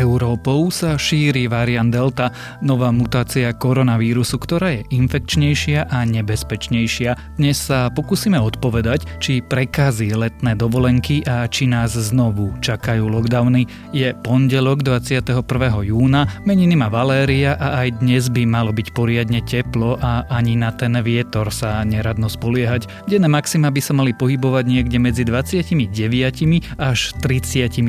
[0.00, 2.32] Európou sa šíri variant Delta,
[2.64, 7.36] nová mutácia koronavírusu, ktorá je infekčnejšia a nebezpečnejšia.
[7.36, 13.68] Dnes sa pokúsime odpovedať, či prekazí letné dovolenky a či nás znovu čakajú lockdowny.
[13.92, 15.44] Je pondelok 21.
[15.84, 20.72] júna, meniny má Valéria a aj dnes by malo byť poriadne teplo a ani na
[20.72, 22.88] ten vietor sa neradno spoliehať.
[23.04, 25.76] Denné maxima by sa mali pohybovať niekde medzi 29
[26.80, 27.84] až 34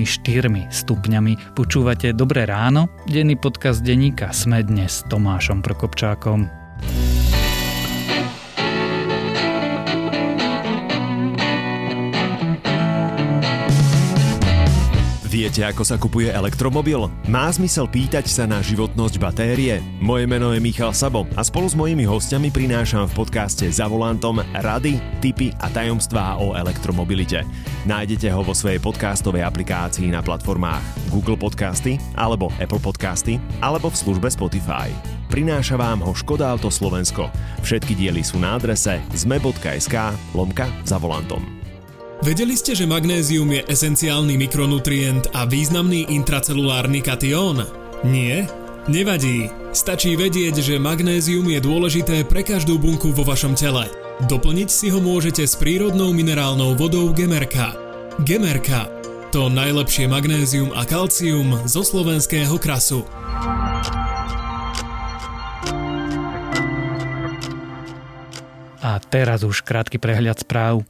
[0.76, 1.34] stupňami.
[1.56, 6.50] Počúva Počúvate Dobré ráno, denný podcast denníka Sme dnes s Tomášom Prokopčákom.
[15.62, 17.06] Viete, ako sa kupuje elektromobil?
[17.30, 19.78] Má zmysel pýtať sa na životnosť batérie?
[20.02, 24.42] Moje meno je Michal Sabo a spolu s mojimi hostiami prinášam v podcaste Za volantom
[24.58, 27.46] rady, tipy a tajomstvá o elektromobilite.
[27.86, 34.02] Nájdete ho vo svojej podcastovej aplikácii na platformách Google Podcasty alebo Apple Podcasty alebo v
[34.02, 34.90] službe Spotify.
[35.30, 37.30] Prináša vám ho Škoda Auto Slovensko.
[37.62, 39.94] Všetky diely sú na adrese zme.sk
[40.34, 41.61] lomka za volantom.
[42.22, 47.66] Vedeli ste, že magnézium je esenciálny mikronutrient a významný intracelulárny katión?
[48.06, 48.46] Nie?
[48.86, 49.50] Nevadí.
[49.74, 53.90] Stačí vedieť, že magnézium je dôležité pre každú bunku vo vašom tele.
[54.30, 57.74] Doplniť si ho môžete s prírodnou minerálnou vodou Gemerka.
[58.22, 58.86] Gemerka.
[59.34, 63.02] To najlepšie magnézium a kalcium zo slovenského krasu.
[68.78, 70.86] A teraz už krátky prehľad správ.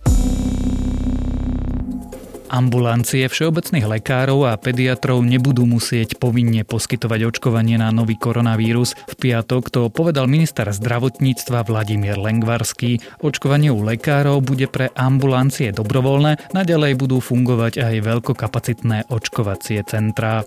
[2.52, 8.92] Ambulancie všeobecných lekárov a pediatrov nebudú musieť povinne poskytovať očkovanie na nový koronavírus.
[9.08, 13.00] V piatok to povedal minister zdravotníctva Vladimír Lengvarský.
[13.24, 20.44] Očkovanie u lekárov bude pre ambulancie dobrovoľné, naďalej budú fungovať aj veľkokapacitné očkovacie centrá.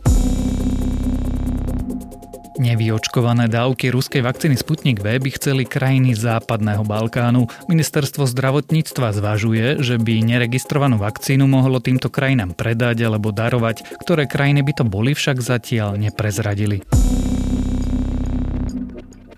[2.54, 7.50] Nevyočkované dávky ruskej vakcíny Sputnik V by chceli krajiny západného Balkánu.
[7.66, 13.98] Ministerstvo zdravotníctva zvažuje, že by neregistrovanú vakcínu mohlo týmto krajinám predať alebo darovať.
[13.98, 16.86] Ktoré krajiny by to boli však zatiaľ neprezradili.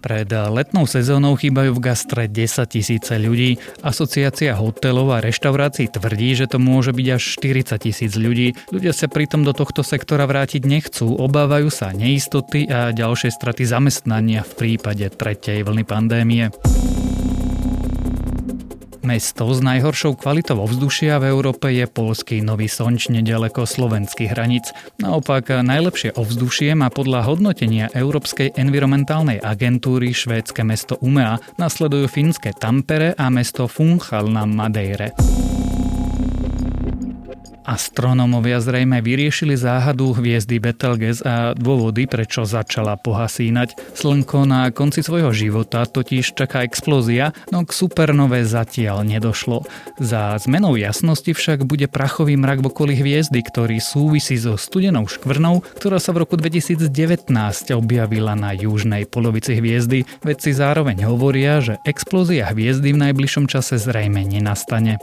[0.06, 3.58] Pred letnou sezónou chýbajú v gastre 10 tisíce ľudí.
[3.82, 8.54] Asociácia hotelov a reštaurácií tvrdí, že to môže byť až 40 tisíc ľudí.
[8.70, 14.46] Ľudia sa pritom do tohto sektora vrátiť nechcú, obávajú sa neistoty a ďalšie straty zamestnania
[14.46, 16.54] v prípade tretej vlny pandémie.
[19.06, 24.74] Mesto s najhoršou kvalitou ovzdušia v Európe je polský Nový Sonč nedaleko slovenských hraníc.
[24.98, 33.14] Naopak najlepšie ovzdušie má podľa hodnotenia Európskej environmentálnej agentúry švédske mesto Umea, nasledujú fínske Tampere
[33.14, 35.14] a mesto Funchal na Madeire.
[37.66, 43.74] Astronómovia zrejme vyriešili záhadu hviezdy Betelgeuse a dôvody, prečo začala pohasínať.
[43.90, 49.66] Slnko na konci svojho života totiž čaká explózia, no k supernove zatiaľ nedošlo.
[49.98, 55.98] Za zmenou jasnosti však bude prachový mrak okolí hviezdy, ktorý súvisí so studenou škvrnou, ktorá
[55.98, 56.86] sa v roku 2019
[57.74, 60.06] objavila na južnej polovici hviezdy.
[60.22, 65.02] Vedci zároveň hovoria, že explózia hviezdy v najbližšom čase zrejme nenastane.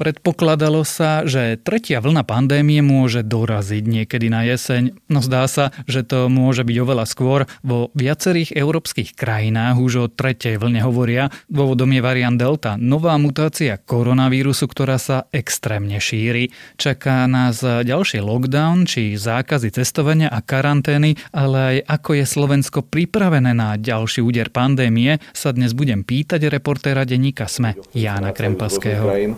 [0.00, 6.00] Predpokladalo sa, že tretia vlna pandémie môže doraziť niekedy na jeseň, no zdá sa, že
[6.08, 7.44] to môže byť oveľa skôr.
[7.60, 11.28] Vo viacerých európskych krajinách už o tretej vlne hovoria.
[11.52, 16.48] Dôvodom je variant Delta, nová mutácia koronavírusu, ktorá sa extrémne šíri.
[16.80, 23.52] Čaká nás ďalší lockdown či zákazy cestovania a karantény, ale aj ako je Slovensko pripravené
[23.52, 29.36] na ďalší úder pandémie, sa dnes budem pýtať reportéra denníka SME Jána Krempaského.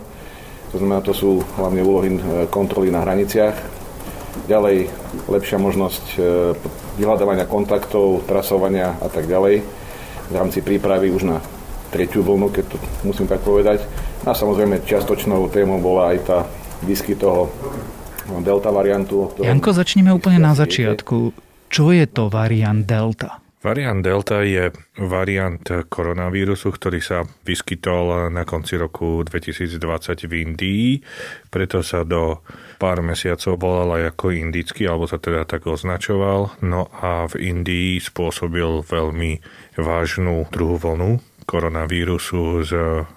[0.73, 2.19] To znamená, to sú hlavne úlohy e,
[2.49, 3.53] kontroly na hraniciach.
[4.49, 4.89] Ďalej
[5.29, 6.17] lepšia možnosť e,
[6.97, 9.61] vyhľadávania kontaktov, trasovania a tak ďalej
[10.29, 11.37] v rámci prípravy už na
[11.93, 13.85] tretiu vlnu, keď to musím tak povedať.
[14.25, 16.37] A samozrejme čiastočnou témou bola aj tá
[16.81, 17.53] výskyt toho
[18.41, 19.29] delta variantu.
[19.37, 21.35] Janko, začneme úplne na začiatku.
[21.69, 23.42] Čo je to variant delta?
[23.63, 29.79] Variant Delta je variant koronavírusu, ktorý sa vyskytol na konci roku 2020
[30.27, 30.87] v Indii,
[31.47, 32.43] preto sa do
[32.75, 36.59] pár mesiacov volal aj ako indický, alebo sa teda tak označoval.
[36.59, 39.39] No a v Indii spôsobil veľmi
[39.79, 42.71] vážnu druhú vlnu koronavírusu s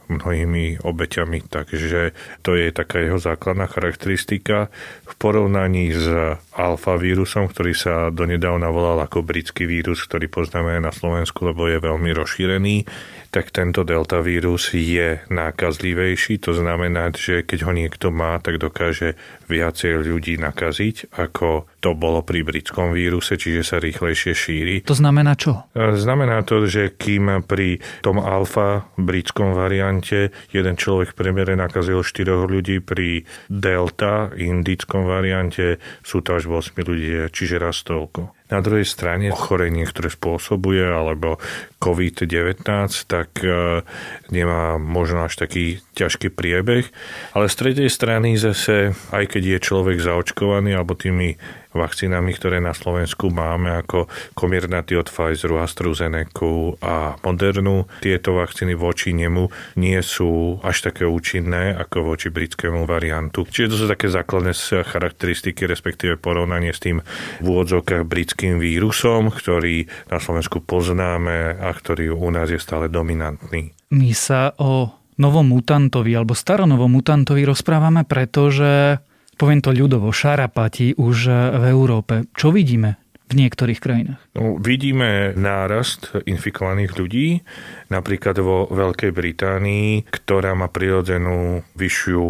[0.06, 2.14] mnohými obeťami, takže
[2.46, 4.70] to je taká jeho základná charakteristika.
[5.06, 6.06] V porovnaní s
[6.54, 11.82] alfa vírusom, ktorý sa donedávna volal ako britský vírus, ktorý poznáme na Slovensku, lebo je
[11.82, 12.86] veľmi rozšírený,
[13.34, 16.40] tak tento delta vírus je nákazlivejší.
[16.46, 22.24] To znamená, že keď ho niekto má, tak dokáže viacej ľudí nakaziť, ako to bolo
[22.24, 24.76] pri britskom víruse, čiže sa rýchlejšie šíri.
[24.88, 25.68] To znamená čo?
[25.76, 29.95] Znamená to, že kým pri tom alfa britskom variante
[30.50, 36.76] jeden človek v priemere nakazil 4 ľudí, pri delta indickom variante sú to až 8
[36.82, 38.36] ľudí, čiže raz toľko.
[38.46, 41.42] Na druhej strane ochorenie, ktoré spôsobuje, alebo
[41.82, 42.62] COVID-19,
[43.10, 43.82] tak e,
[44.30, 46.86] nemá možno až taký ťažký priebeh.
[47.34, 51.34] Ale z tretej strany zase, aj keď je človek zaočkovaný, alebo tými
[51.76, 56.16] vakcínami, ktoré na Slovensku máme, ako Comirnaty od Pfizeru, AstraZeneca
[56.82, 57.86] a Modernu.
[58.00, 63.44] Tieto vakcíny voči nemu nie sú až také účinné ako voči britskému variantu.
[63.46, 64.56] Čiže to sú také základné
[64.86, 67.04] charakteristiky, respektíve porovnanie s tým
[67.40, 73.76] v úvodzovkách britským vírusom, ktorý na Slovensku poznáme a ktorý u nás je stále dominantný.
[73.92, 79.00] My sa o novom mutantovi alebo staronovom mutantovi rozprávame, pretože
[79.36, 82.26] poviem to ľudovo, šarapati už e, v Európe.
[82.32, 82.96] Čo vidíme
[83.26, 84.20] v niektorých krajinách?
[84.38, 87.42] No, vidíme nárast infikovaných ľudí,
[87.90, 92.24] napríklad vo Veľkej Británii, ktorá má prirodzenú vyššiu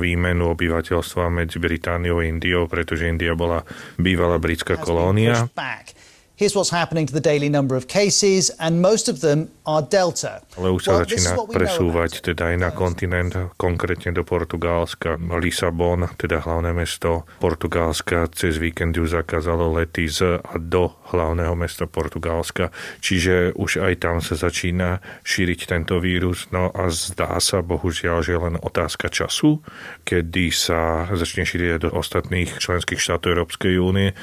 [0.00, 3.60] výmenu obyvateľstva medzi Britániou a Indiou, pretože India bola
[4.00, 5.44] bývalá britská kolónia.
[6.38, 10.38] Here's what's happening to the daily number of cases and most of them are Delta.
[10.54, 15.18] Ale už sa well, začína presúvať teda aj na kontinent, konkrétne do Portugalska.
[15.18, 21.90] Lisabon, teda hlavné mesto Portugalska, cez víkend už zakázalo lety z a do hlavného mesta
[21.90, 22.70] Portugalska.
[23.02, 26.46] Čiže už aj tam sa začína šíriť tento vírus.
[26.54, 29.58] No a zdá sa, bohužiaľ, že len otázka času,
[30.06, 34.14] kedy sa začne šíriť do ostatných členských štátov Európskej únie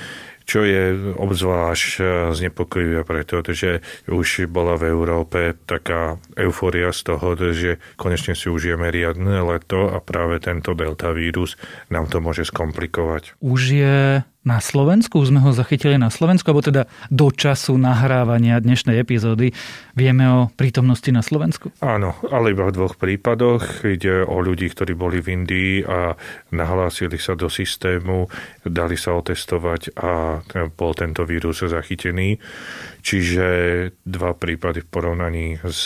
[0.46, 7.28] čo je obzvlášť eh, znepokojivé preto, že už bola v Európe taká euforia z toho,
[7.52, 11.58] že konečne si užijeme riadne leto a práve tento delta vírus
[11.90, 13.42] nám to môže skomplikovať.
[13.42, 13.98] Už je
[14.46, 19.58] na Slovensku, už sme ho zachytili na Slovensku, alebo teda do času nahrávania dnešnej epizódy
[19.98, 21.74] vieme o prítomnosti na Slovensku?
[21.82, 23.82] Áno, ale iba v dvoch prípadoch.
[23.82, 26.14] Ide o ľudí, ktorí boli v Indii a
[26.54, 28.30] nahlásili sa do systému,
[28.62, 30.40] dali sa otestovať a
[30.78, 32.38] bol tento vírus zachytený.
[33.06, 33.46] Čiže
[34.02, 35.86] dva prípady v porovnaní s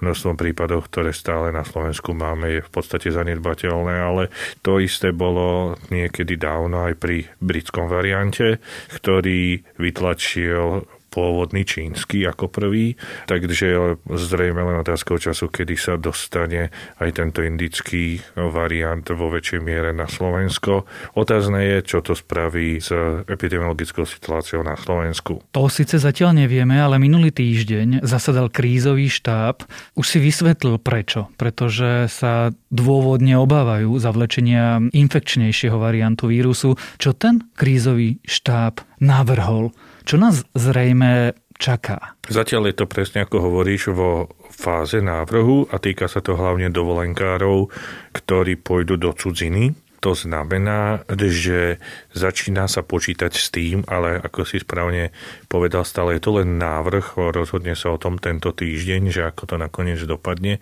[0.00, 4.32] množstvom prípadov, ktoré stále na Slovensku máme, je v podstate zanedbateľné, ale
[4.64, 8.56] to isté bolo niekedy dávno aj pri britskom variante,
[8.96, 12.94] ktorý vytlačil pôvodný čínsky ako prvý,
[13.26, 16.70] takže zrejme len otázkou času, kedy sa dostane
[17.02, 20.86] aj tento indický variant vo väčšej miere na Slovensko.
[21.18, 22.94] Otázne je, čo to spraví s
[23.26, 25.42] epidemiologickou situáciou na Slovensku.
[25.50, 29.66] To síce zatiaľ nevieme, ale minulý týždeň zasadal krízový štáb.
[29.98, 31.26] Už si vysvetlil prečo.
[31.34, 36.78] Pretože sa dôvodne obávajú zavlečenia infekčnejšieho variantu vírusu.
[37.00, 39.74] Čo ten krízový štáb navrhol?
[40.04, 42.16] Čo nás zrejme čaká?
[42.26, 47.68] Zatiaľ je to presne ako hovoríš vo fáze návrhu a týka sa to hlavne dovolenkárov,
[48.16, 49.76] ktorí pôjdu do cudziny.
[50.00, 51.76] To znamená, že
[52.16, 55.12] začína sa počítať s tým, ale ako si správne
[55.44, 59.56] povedal, stále je to len návrh, rozhodne sa o tom tento týždeň, že ako to
[59.60, 60.56] nakoniec dopadne,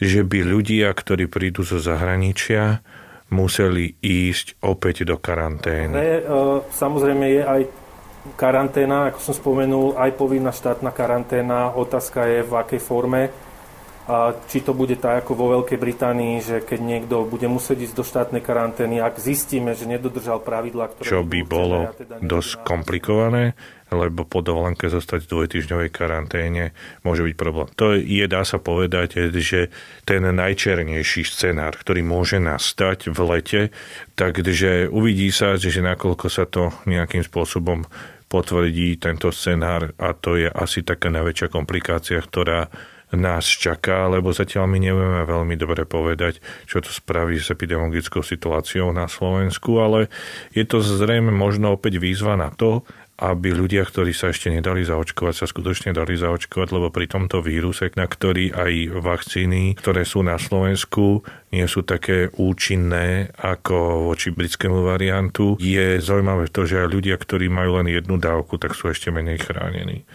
[0.00, 2.80] že by ľudia, ktorí prídu zo zahraničia,
[3.28, 5.92] museli ísť opäť do karantény.
[5.92, 6.24] Ne,
[6.72, 7.60] samozrejme je aj
[8.36, 11.72] karanténa, ako som spomenul, aj povinná štátna karanténa.
[11.72, 13.32] Otázka je, v akej forme.
[14.08, 17.92] A či to bude tak ako vo Veľkej Británii, že keď niekto bude musieť ísť
[17.92, 21.04] do štátnej karantény, ak zistíme, že nedodržal pravidla, ktoré...
[21.04, 23.52] Čo by bolo teda dosť komplikované,
[23.92, 26.72] lebo po dovolenke zostať v dvojtyžňovej karanténe
[27.04, 27.68] môže byť problém.
[27.76, 29.68] To je, dá sa povedať, že
[30.08, 33.62] ten najčernejší scenár, ktorý môže nastať v lete,
[34.16, 37.84] takže uvidí sa, že nakoľko sa to nejakým spôsobom
[38.28, 42.68] potvrdí tento scenár a to je asi taká najväčšia komplikácia, ktorá
[43.16, 48.92] nás čaká, lebo zatiaľ my nevieme veľmi dobre povedať, čo to spraví s epidemiologickou situáciou
[48.92, 50.12] na Slovensku, ale
[50.52, 52.84] je to zrejme možno opäť výzva na to,
[53.18, 57.90] aby ľudia, ktorí sa ešte nedali zaočkovať, sa skutočne dali zaočkovať, lebo pri tomto víruse,
[57.98, 58.72] na ktorý aj
[59.02, 66.46] vakcíny, ktoré sú na Slovensku, nie sú také účinné ako voči britskému variantu, je zaujímavé
[66.54, 70.06] to, že aj ľudia, ktorí majú len jednu dávku, tak sú ešte menej chránení.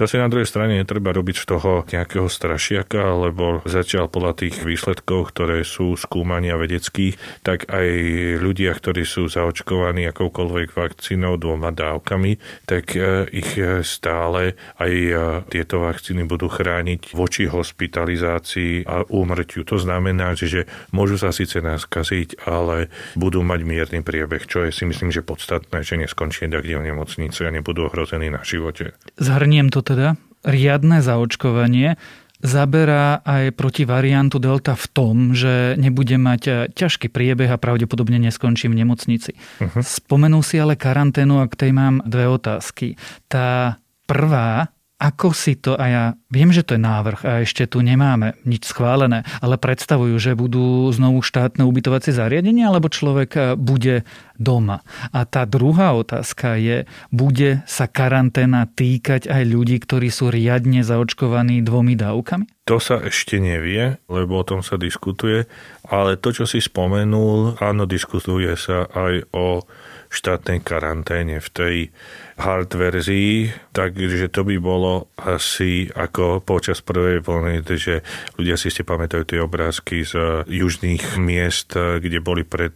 [0.00, 5.36] Zase na druhej strane netreba robiť z toho nejakého strašiaka, lebo zatiaľ podľa tých výsledkov,
[5.36, 7.88] ktoré sú skúmania vedeckých, tak aj
[8.40, 15.12] ľudia, ktorí sú zaočkovaní akoukoľvek vakcínou dvoma dávkami, tak e, ich stále aj e,
[15.52, 19.68] tieto vakcíny budú chrániť voči hospitalizácii a úmrtiu.
[19.68, 20.64] To znamená, že
[20.96, 22.88] môžu sa síce naskaziť, ale
[23.20, 27.44] budú mať mierny priebeh, čo je si myslím, že podstatné, že neskončí kde v nemocnici
[27.44, 28.96] a nebudú ohrození na živote.
[29.20, 30.14] Zhrniem to teda.
[30.46, 31.98] Riadne zaočkovanie
[32.40, 38.64] zaberá aj proti variantu Delta v tom, že nebude mať ťažký priebeh a pravdepodobne neskončí
[38.72, 39.36] v nemocnici.
[39.60, 39.84] Uh-huh.
[39.84, 42.96] Spomenul si ale karanténu a k tej mám dve otázky.
[43.28, 43.76] Tá
[44.08, 48.36] prvá ako si to, a ja viem, že to je návrh a ešte tu nemáme
[48.44, 54.04] nič schválené, ale predstavujú, že budú znovu štátne ubytovacie zariadenia, alebo človek eh, bude
[54.36, 54.84] doma.
[55.16, 61.64] A tá druhá otázka je, bude sa karanténa týkať aj ľudí, ktorí sú riadne zaočkovaní
[61.64, 62.68] dvomi dávkami?
[62.68, 65.48] To sa ešte nevie, lebo o tom sa diskutuje,
[65.88, 69.64] ale to, čo si spomenul, áno, diskutuje sa aj o
[70.10, 71.76] štátnej karanténe v tej
[72.40, 78.00] hard verzii, takže to by bolo asi ako počas prvej vlny, že
[78.40, 82.72] ľudia si ste pamätajú tie obrázky z južných miest, kde boli pred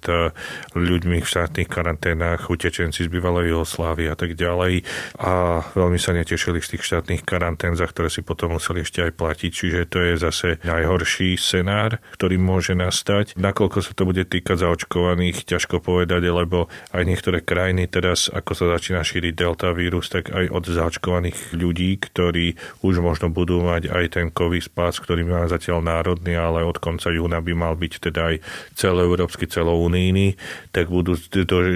[0.76, 4.85] ľuďmi v štátnych karanténach, utečenci z bývalej Jugoslávy a tak ďalej
[5.16, 9.16] a veľmi sa netešili z tých štátnych karantén, za ktoré si potom museli ešte aj
[9.16, 13.40] platiť, čiže to je zase najhorší scenár, ktorý môže nastať.
[13.40, 18.64] Nakoľko sa to bude týkať zaočkovaných, ťažko povedať, lebo aj niektoré krajiny teraz, ako sa
[18.76, 24.05] začína šíriť delta vírus, tak aj od zaočkovaných ľudí, ktorí už možno budú mať aj
[24.19, 28.35] ten COVID spás, ktorý má zatiaľ národný, ale od konca júna by mal byť teda
[28.35, 28.37] aj
[28.75, 30.35] celoeurópsky, celounijný,
[30.75, 31.15] tak budú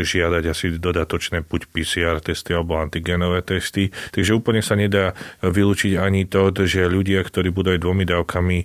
[0.03, 3.95] žiadať asi dodatočné buď PCR testy alebo antigenové testy.
[4.11, 5.15] Takže úplne sa nedá
[5.47, 8.59] vylúčiť ani to, že ľudia, ktorí budú aj dvomi dávkami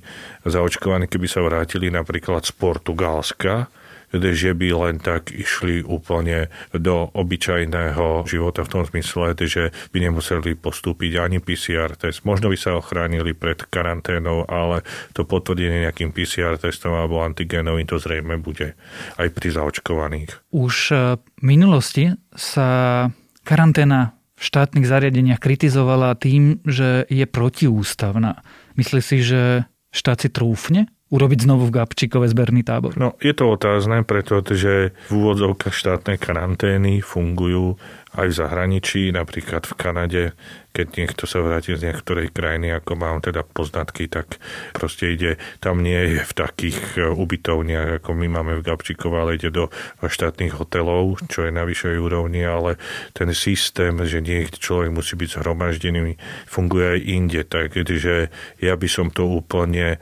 [0.49, 3.69] zaočkovaní, keby sa vrátili napríklad z Portugalska,
[4.13, 10.53] že by len tak išli úplne do obyčajného života v tom zmysle, že by nemuseli
[10.53, 12.21] postúpiť ani PCR test.
[12.23, 14.85] Možno by sa ochránili pred karanténou, ale
[15.17, 18.77] to potvrdenie nejakým PCR testom alebo antigénovým to zrejme bude
[19.17, 20.31] aj pri zaočkovaných.
[20.53, 23.09] Už e, v minulosti sa
[23.41, 28.43] karanténa v štátnych zariadeniach kritizovala tým, že je protiústavná.
[28.75, 32.97] Myslí si, že štát si trúfne urobiť znovu v Gabčíkove zberný tábor?
[32.97, 37.77] No, je to otázne, pretože v úvodzovkách štátnej karantény fungujú
[38.13, 40.23] aj v zahraničí, napríklad v Kanade,
[40.69, 44.37] keď niekto sa vráti z niektorej krajiny, ako mám teda poznatky, tak
[44.73, 49.41] proste ide, tam nie je v takých e, ubytovniach, ako my máme v Gabčíkove, ale
[49.41, 52.77] ide do štátnych hotelov, čo je na vyššej úrovni, ale
[53.17, 57.41] ten systém, že niekto človek musí byť zhromaždený, funguje aj inde.
[57.45, 58.29] Takže
[58.61, 59.97] ja by som to úplne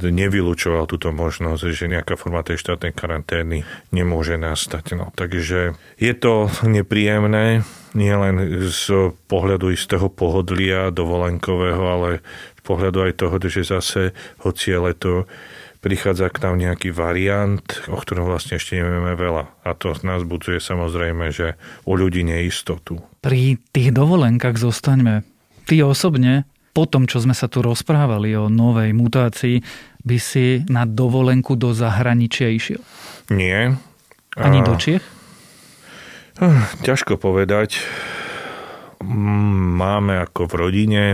[0.00, 4.96] nevylučoval túto možnosť, že nejaká forma tej štátnej karantény nemôže nastať.
[4.96, 12.10] No, takže je to nepríjemné, nie len z pohľadu istého pohodlia dovolenkového, ale
[12.56, 14.02] z pohľadu aj toho, že zase,
[14.40, 15.12] hoci je leto,
[15.82, 19.66] prichádza k nám nejaký variant, o ktorom vlastne ešte nevieme veľa.
[19.66, 23.02] A to nás budzuje samozrejme, že u ľudí neistotu.
[23.20, 25.26] Pri tých dovolenkách zostaňme.
[25.66, 29.60] Ty osobne po tom, čo sme sa tu rozprávali o novej mutácii,
[30.02, 32.82] by si na dovolenku do zahraničia išiel?
[33.30, 33.76] Nie.
[34.34, 35.04] Ani do Čiech?
[36.40, 37.84] Hm, ťažko povedať.
[39.04, 41.04] Máme ako v rodine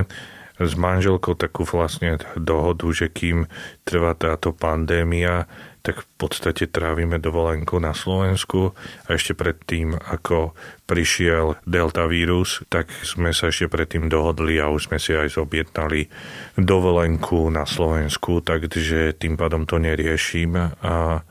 [0.58, 3.46] s manželkou takú vlastne dohodu, že kým
[3.86, 5.46] trvá táto pandémia,
[5.82, 10.52] tak v podstate trávime dovolenku na Slovensku a ešte predtým, ako
[10.88, 16.08] prišiel delta vírus, tak sme sa ešte predtým dohodli a už sme si aj zobjednali
[16.56, 21.22] dovolenku na Slovensku, takže tým pádom to neriešim a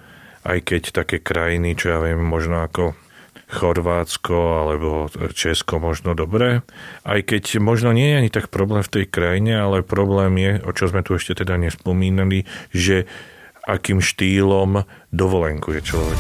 [0.48, 2.96] aj keď také krajiny, čo ja viem, možno ako
[3.48, 6.68] Chorvátsko alebo Česko možno dobre.
[7.08, 10.72] Aj keď možno nie je ani tak problém v tej krajine, ale problém je, o
[10.76, 12.44] čo sme tu ešte teda nespomínali,
[12.76, 13.08] že
[13.68, 16.20] akým štýlom dovolenku je človek.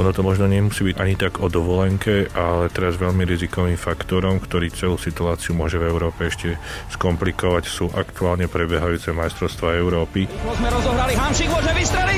[0.00, 4.72] Ono to možno nemusí byť ani tak o dovolenke, ale teraz veľmi rizikovým faktorom, ktorý
[4.72, 6.56] celú situáciu môže v Európe ešte
[6.96, 10.24] skomplikovať, sú aktuálne prebiehajúce majstrovstvá Európy.
[10.24, 12.09] Sme rozohrali, Hamšik môže vystreliť!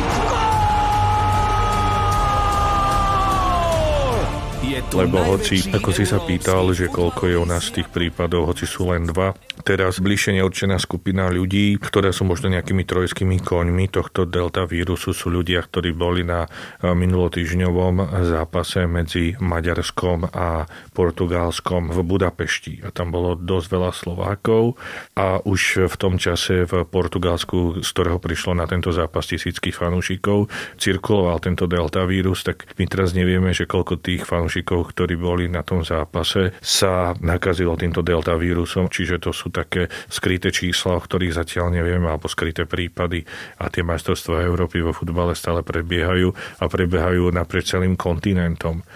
[4.73, 8.88] Lebo hoci, ako si sa pýtal, že koľko je u nás tých prípadov, hoci sú
[8.88, 9.37] len dva,
[9.69, 15.29] teraz bližšie neurčená skupina ľudí, ktoré sú možno nejakými trojskými koňmi tohto delta vírusu, sú
[15.29, 16.49] ľudia, ktorí boli na
[16.81, 20.64] minulotýžňovom zápase medzi Maďarskom a
[20.97, 22.81] Portugalskom v Budapešti.
[22.81, 24.81] A tam bolo dosť veľa Slovákov
[25.12, 30.49] a už v tom čase v Portugalsku, z ktorého prišlo na tento zápas tisícky fanúšikov,
[30.81, 35.66] cirkuloval tento delta vírus, tak my teraz nevieme, že koľko tých fanúšikov, ktorí boli na
[35.66, 41.37] tom zápase, sa nakazilo týmto delta vírusom, čiže to sú také skryté čísla, o ktorých
[41.37, 43.26] zatiaľ nevieme, alebo skryté prípady
[43.59, 48.87] a tie majstrovstvá Európy vo futbale stále prebiehajú a prebiehajú naprieč celým kontinentom.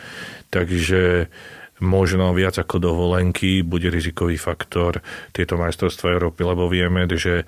[0.48, 1.26] Takže
[1.80, 7.44] možno viac ako dovolenky bude rizikový faktor tieto majstrovstvá Európy, lebo vieme, že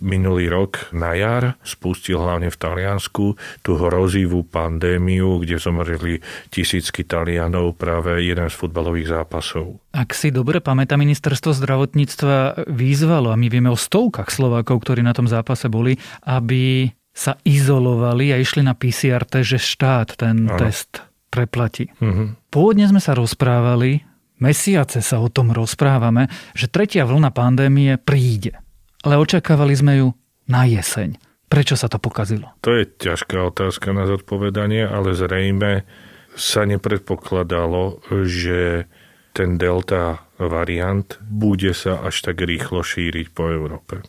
[0.00, 7.76] minulý rok na jar spustil hlavne v Taliansku tú hrozivú pandémiu, kde zomreli tisícky Talianov
[7.76, 9.80] práve jeden z futbalových zápasov.
[9.92, 15.16] Ak si dobre pamätá, ministerstvo zdravotníctva vyzvalo, a my vieme o stovkách Slovákov, ktorí na
[15.16, 15.96] tom zápase boli,
[16.28, 20.60] aby sa izolovali a išli na PCR test, že štát ten ano.
[20.60, 21.00] test
[21.36, 21.92] preplatí.
[22.00, 22.48] Mm-hmm.
[22.48, 24.00] Pôvodne sme sa rozprávali,
[24.40, 28.56] mesiace sa o tom rozprávame, že tretia vlna pandémie príde.
[29.04, 30.08] Ale očakávali sme ju
[30.48, 31.20] na jeseň.
[31.46, 32.56] Prečo sa to pokazilo?
[32.64, 35.86] To je ťažká otázka na zodpovedanie, ale zrejme
[36.34, 38.90] sa nepredpokladalo, že
[39.30, 44.02] ten delta variant bude sa až tak rýchlo šíriť po Európe.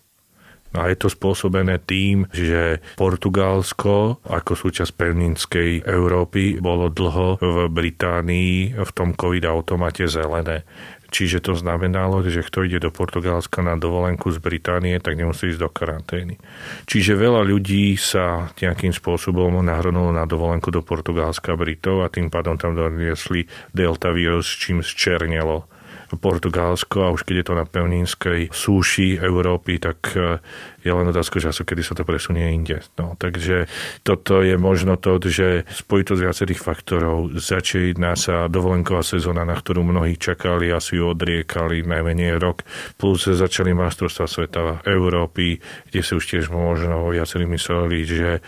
[0.75, 8.75] A je to spôsobené tým, že Portugalsko ako súčasť pevninskej Európy bolo dlho v Británii
[8.75, 10.67] v tom COVID automate zelené.
[11.07, 15.61] Čiže to znamenalo, že kto ide do Portugalska na dovolenku z Británie, tak nemusí ísť
[15.63, 16.35] do karantény.
[16.83, 22.59] Čiže veľa ľudí sa nejakým spôsobom nahrnulo na dovolenku do Portugalska Britov a tým pádom
[22.59, 25.76] tam doniesli delta vírus, čím zčernelo
[26.15, 30.39] Portugalsko a už keď je to na pevninskej súši Európy, tak eh,
[30.87, 32.79] je len otázka času, kedy sa to presunie inde.
[32.95, 33.67] No, takže
[34.07, 40.15] toto je možno to, že spojitosť viacerých faktorov začína sa dovolenková sezóna, na ktorú mnohí
[40.15, 42.63] čakali a si ju odriekali najmenej rok,
[42.95, 45.59] plus začali majstrovstvá sveta Európy,
[45.91, 48.39] kde si už tiež možno viacerí mysleli, že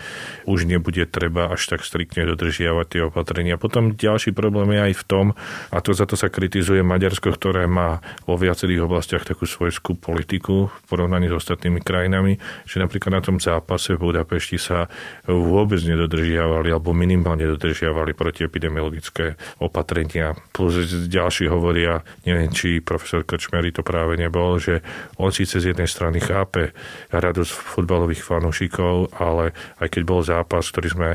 [0.48, 3.60] už nebude treba až tak striktne dodržiavať tie opatrenia.
[3.60, 5.26] Potom ďalší problém je aj v tom,
[5.68, 10.70] a to za to sa kritizuje Maďarsko, ktoré má vo viacerých oblastiach takú svojskú politiku
[10.70, 14.86] v porovnaní s ostatnými krajinami, že napríklad na tom zápase v Budapešti sa
[15.26, 20.38] vôbec nedodržiavali alebo minimálne dodržiavali protiepidemiologické opatrenia.
[20.54, 20.78] Plus
[21.10, 24.84] ďalší hovoria, neviem, či profesor Krčmery to práve nebol, že
[25.18, 26.72] on síce z jednej strany chápe
[27.10, 31.10] radosť futbalových fanúšikov, ale aj keď bol zápas, ktorý sme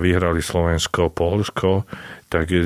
[0.00, 1.84] vyhrali Slovensko, Polsko,
[2.32, 2.64] takže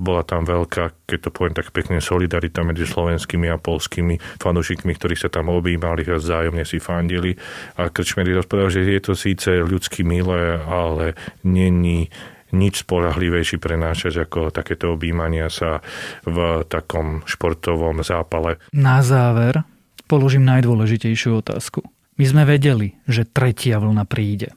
[0.00, 5.14] bola tam veľká, keď to poviem tak pekne, solidarita medzi slovenskými a polskými fanúšikmi, ktorí
[5.14, 7.36] sa tam objímali a vzájomne si fandili.
[7.76, 11.12] A Krčmery rozprával, že je to síce ľudsky milé, ale
[11.44, 12.08] není
[12.54, 15.82] nič spolahlivejší prenášať ako takéto objímania sa
[16.22, 18.62] v takom športovom zápale.
[18.70, 19.66] Na záver
[20.06, 21.82] položím najdôležitejšiu otázku.
[22.16, 24.54] My sme vedeli, že tretia vlna príde.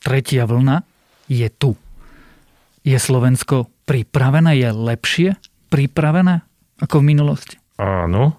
[0.00, 0.86] Tretia vlna
[1.26, 1.74] je tu.
[2.86, 4.58] Je Slovensko pripravené?
[4.58, 5.30] Je lepšie
[5.70, 6.46] pripravené
[6.78, 7.56] ako v minulosti?
[7.76, 8.38] Áno,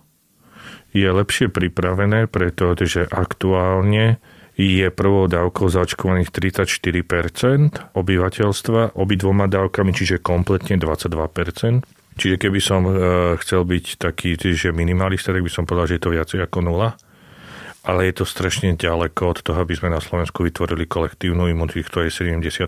[0.96, 4.18] je lepšie pripravené, pretože aktuálne
[4.58, 11.86] je prvou dávkou zaočkovaných 34% obyvateľstva, obidvoma dávkami, čiže kompletne 22%.
[12.18, 12.92] Čiže keby som e,
[13.46, 16.98] chcel byť taký, že minimalista, tak by som povedal, že je to viacej ako nula
[17.88, 22.12] ale je to strašne ďaleko od toho, aby sme na Slovensku vytvorili kolektívnu imunitu, ktorá
[22.12, 22.68] je 70%.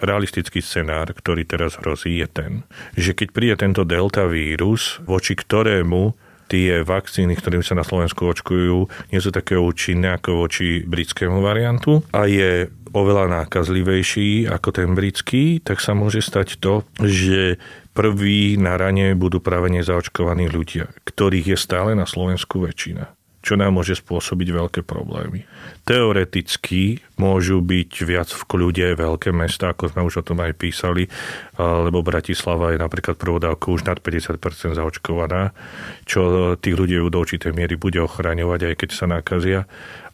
[0.00, 2.52] Realistický scenár, ktorý teraz hrozí, je ten,
[2.96, 6.16] že keď príde tento delta vírus, voči ktorému
[6.48, 12.00] tie vakcíny, ktorými sa na Slovensku očkujú, nie sú také účinné ako voči britskému variantu
[12.08, 17.60] a je oveľa nákazlivejší ako ten britský, tak sa môže stať to, že
[17.92, 23.17] prví na rane budú práve nezaočkovaní ľudia, ktorých je stále na Slovensku väčšina
[23.48, 25.48] čo nám môže spôsobiť veľké problémy.
[25.88, 31.08] Teoreticky môžu byť viac v kľude veľké mesta, ako sme už o tom aj písali,
[31.56, 35.56] lebo Bratislava je napríklad prvodávkou už nad 50% zaočkovaná,
[36.04, 39.64] čo tých ľudí do určitej miery bude ochraňovať, aj keď sa nakazia.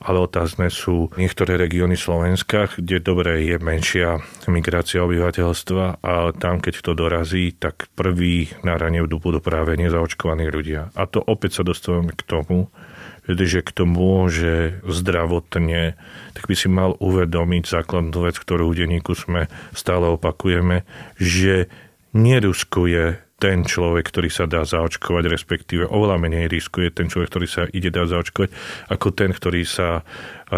[0.05, 4.21] Ale otázne sú niektoré regióny Slovenska, kde dobre je menšia
[4.53, 10.93] migrácia obyvateľstva a tam, keď to dorazí, tak prvý na rane budú práve nezaočkovaní ľudia.
[10.93, 12.69] A to opäť sa dostávame k tomu,
[13.25, 15.97] že kto môže zdravotne,
[16.37, 20.85] tak by si mal uvedomiť základnú vec, ktorú v denníku sme stále opakujeme,
[21.17, 21.73] že
[22.13, 27.63] neruskuje ten človek, ktorý sa dá zaočkovať, respektíve oveľa menej riskuje ten človek, ktorý sa
[27.69, 28.49] ide dá zaočkovať,
[28.89, 30.01] ako ten, ktorý sa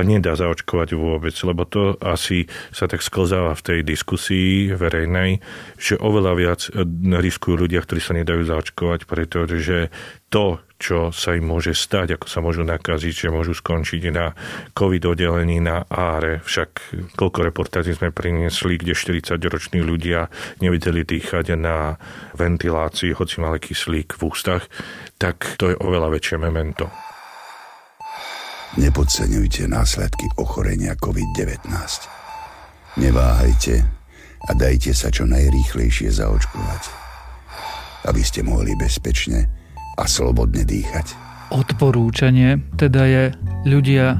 [0.07, 5.42] nedá zaočkovať vôbec, lebo to asi sa tak sklzáva v tej diskusii verejnej,
[5.83, 6.61] že oveľa viac
[7.03, 9.90] riskujú ľudia, ktorí sa nedajú zaočkovať, pretože
[10.31, 14.36] to, čo sa im môže stať, ako sa môžu nakaziť, že môžu skončiť na
[14.76, 16.44] COVID oddelení na áre.
[16.44, 20.28] Však koľko reportáží sme priniesli, kde 40-roční ľudia
[20.60, 21.96] nevideli dýchať na
[22.36, 24.68] ventilácii, hoci mali kyslík v ústach,
[25.16, 26.92] tak to je oveľa väčšie memento.
[28.76, 31.72] Nepodceňujte následky ochorenia COVID-19.
[33.00, 33.80] Neváhajte
[34.44, 36.82] a dajte sa čo najrýchlejšie zaočkovať,
[38.12, 39.55] aby ste mohli bezpečne
[39.96, 41.16] a slobodne dýchať.
[41.52, 43.24] Odporúčanie teda je
[43.64, 44.18] ľudia,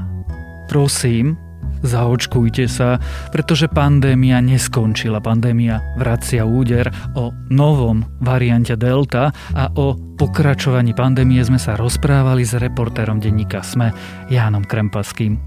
[0.71, 1.35] prosím,
[1.83, 2.97] zaočkujte sa,
[3.29, 5.21] pretože pandémia neskončila.
[5.21, 12.57] Pandémia vracia úder o novom variante Delta a o pokračovaní pandémie sme sa rozprávali s
[12.57, 13.93] reportérom denníka SME
[14.31, 15.37] Jánom Krempaským.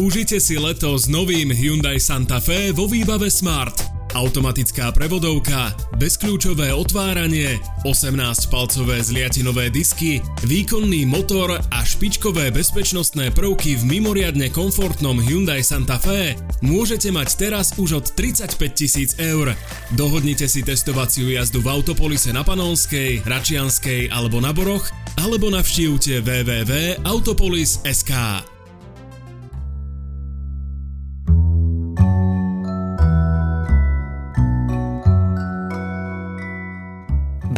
[0.00, 4.01] Užite si leto s novým Hyundai Santa Fe vo výbave Smart.
[4.12, 7.56] Automatická prevodovka, bezkľúčové otváranie,
[7.88, 16.36] 18-palcové zliatinové disky, výkonný motor a špičkové bezpečnostné prvky v mimoriadne komfortnom Hyundai Santa Fe
[16.60, 19.56] môžete mať teraz už od 35 tisíc eur.
[19.96, 24.92] Dohodnite si testovaciu jazdu v Autopolise na Panonskej, Račianskej alebo na Boroch,
[25.24, 28.51] alebo navštívte www.autopolis.sk.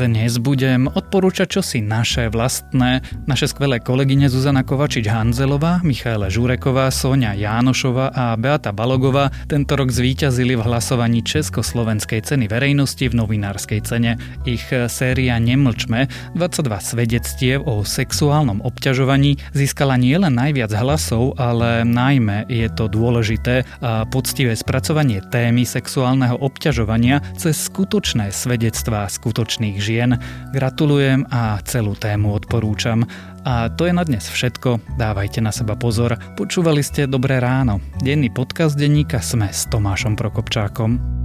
[0.05, 3.01] Dnes budem odporúčať čosi naše vlastné.
[3.25, 10.61] Naše skvelé kolegyne Zuzana Kovačič-Hanzelová, Michaela Žureková, Sonia Jánošová a Beata Balogová tento rok zvíťazili
[10.61, 14.21] v hlasovaní Československej ceny verejnosti v novinárskej cene.
[14.45, 22.69] Ich séria Nemlčme, 22 svedectiev o sexuálnom obťažovaní, získala nielen najviac hlasov, ale najmä je
[22.77, 30.19] to dôležité a poctivé spracovanie témy sexuálneho obťažovania cez skutočné svedectvá skutočných žien.
[30.51, 33.07] Gratulujem a celú tému odporúčam.
[33.47, 34.99] A to je na dnes všetko.
[34.99, 36.19] Dávajte na seba pozor.
[36.35, 37.79] Počúvali ste Dobré ráno.
[38.03, 41.24] Denný podcast denníka Sme s Tomášom Prokopčákom.